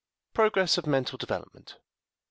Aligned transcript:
Progress 0.33 0.79
of 0.79 0.87
Mental 0.87 1.15
Development. 1.15 1.77